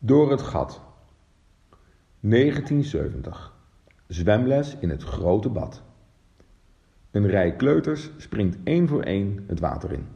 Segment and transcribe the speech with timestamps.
[0.00, 0.80] Door het gat.
[2.20, 3.54] 1970.
[4.06, 5.82] Zwemles in het grote bad.
[7.10, 10.06] Een rij kleuters springt één voor één het water in.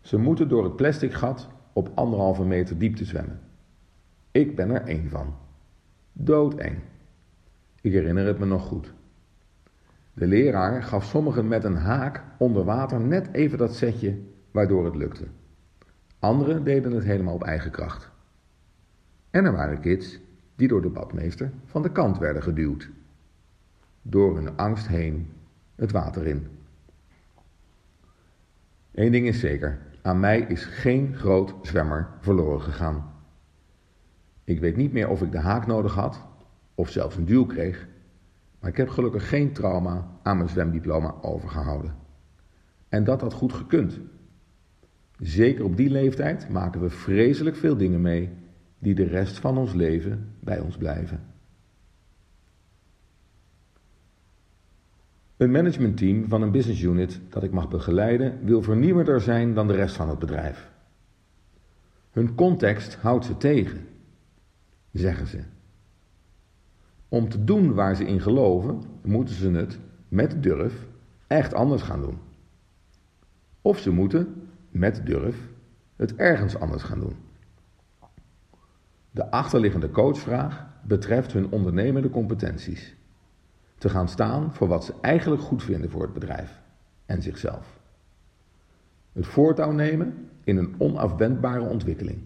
[0.00, 3.40] Ze moeten door het plastic gat op anderhalve meter diepte zwemmen.
[4.30, 5.34] Ik ben er één van.
[6.12, 6.78] Doodeng.
[7.80, 8.92] Ik herinner het me nog goed.
[10.12, 14.18] De leraar gaf sommigen met een haak onder water net even dat setje
[14.50, 15.24] waardoor het lukte.
[16.18, 18.12] Anderen deden het helemaal op eigen kracht.
[19.34, 20.18] En er waren kids
[20.54, 22.90] die door de badmeester van de kant werden geduwd.
[24.02, 25.30] Door hun angst heen
[25.74, 26.46] het water in.
[28.92, 33.12] Eén ding is zeker: aan mij is geen groot zwemmer verloren gegaan.
[34.44, 36.26] Ik weet niet meer of ik de haak nodig had
[36.74, 37.88] of zelfs een duw kreeg,
[38.60, 41.94] maar ik heb gelukkig geen trauma aan mijn zwemdiploma overgehouden.
[42.88, 44.00] En dat had goed gekund.
[45.18, 48.42] Zeker op die leeftijd maken we vreselijk veel dingen mee
[48.84, 51.20] die de rest van ons leven bij ons blijven.
[55.36, 59.74] Een managementteam van een business unit dat ik mag begeleiden wil vernieuwender zijn dan de
[59.74, 60.70] rest van het bedrijf.
[62.10, 63.86] Hun context houdt ze tegen,
[64.92, 65.42] zeggen ze.
[67.08, 70.86] Om te doen waar ze in geloven, moeten ze het met durf
[71.26, 72.18] echt anders gaan doen.
[73.62, 75.48] Of ze moeten met durf
[75.96, 77.23] het ergens anders gaan doen.
[79.14, 82.96] De achterliggende coachvraag betreft hun ondernemende competenties.
[83.78, 86.60] Te gaan staan voor wat ze eigenlijk goed vinden voor het bedrijf
[87.06, 87.80] en zichzelf.
[89.12, 92.18] Het voortouw nemen in een onafwendbare ontwikkeling.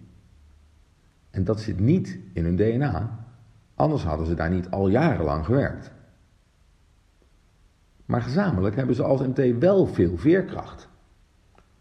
[1.30, 3.24] En dat zit niet in hun DNA,
[3.74, 5.92] anders hadden ze daar niet al jarenlang gewerkt.
[8.04, 10.88] Maar gezamenlijk hebben ze als MT wel veel veerkracht.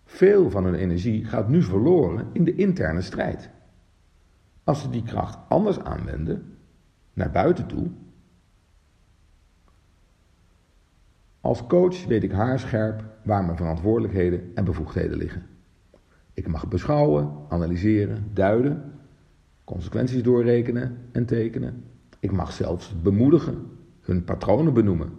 [0.05, 3.49] Veel van hun energie gaat nu verloren in de interne strijd.
[4.67, 6.57] Als ze die kracht anders aanwenden,
[7.13, 7.87] naar buiten toe.
[11.41, 15.45] Als coach weet ik haarscherp waar mijn verantwoordelijkheden en bevoegdheden liggen.
[16.33, 18.93] Ik mag beschouwen, analyseren, duiden,
[19.63, 21.83] consequenties doorrekenen en tekenen.
[22.19, 23.65] Ik mag zelfs bemoedigen,
[24.01, 25.11] hun patronen benoemen,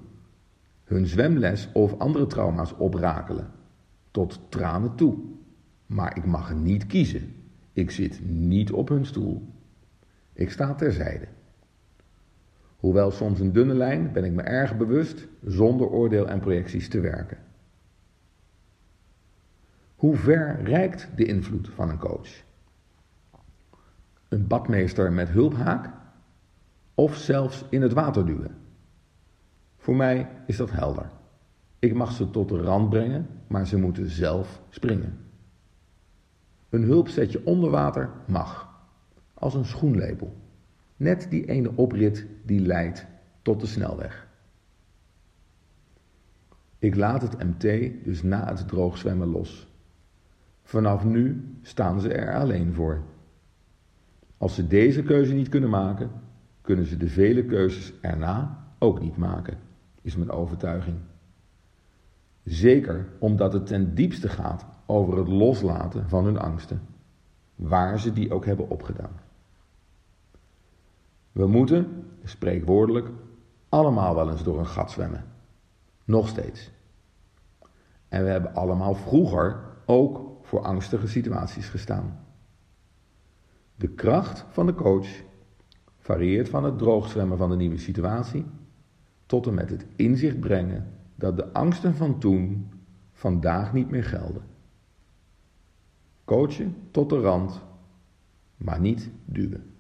[0.85, 3.51] hun zwemles of andere trauma's oprakelen,
[4.11, 5.19] tot tranen toe.
[5.87, 7.37] Maar ik mag niet kiezen
[7.79, 9.43] ik zit niet op hun stoel.
[10.33, 11.27] Ik sta terzijde.
[12.77, 17.01] Hoewel soms een dunne lijn, ben ik me erg bewust zonder oordeel en projecties te
[17.01, 17.39] werken.
[19.97, 22.29] Hoe ver reikt de invloed van een coach?
[24.29, 25.91] Een badmeester met hulphaak?
[26.95, 28.57] Of zelfs in het water duwen?
[29.77, 31.11] Voor mij is dat helder.
[31.79, 35.28] Ik mag ze tot de rand brengen, maar ze moeten zelf springen.
[36.69, 38.81] Een hulpsetje onder water mag,
[39.35, 40.37] als een schoenlepel.
[40.97, 43.07] Net die ene oprit die leidt
[43.43, 44.27] tot de snelweg.
[46.79, 47.61] Ik laat het MT
[48.05, 49.69] dus na het droogzwemmen los.
[50.63, 53.03] Vanaf nu staan ze er alleen voor.
[54.37, 56.11] Als ze deze keuze niet kunnen maken,
[56.61, 59.59] kunnen ze de vele keuzes erna ook niet maken,
[60.03, 60.97] is mijn overtuiging.
[62.49, 66.81] Zeker omdat het ten diepste gaat over het loslaten van hun angsten,
[67.55, 69.21] waar ze die ook hebben opgedaan.
[71.33, 73.11] We moeten, spreekwoordelijk,
[73.69, 75.25] allemaal wel eens door een gat zwemmen.
[76.05, 76.71] Nog steeds.
[78.09, 82.19] En we hebben allemaal vroeger ook voor angstige situaties gestaan.
[83.75, 85.09] De kracht van de coach
[85.99, 88.45] varieert van het droogzwemmen van de nieuwe situatie
[89.27, 92.71] tot en met het inzicht brengen dat de angsten van toen
[93.13, 94.43] vandaag niet meer gelden.
[96.25, 97.61] Coachen tot de rand,
[98.57, 99.75] maar niet duwen.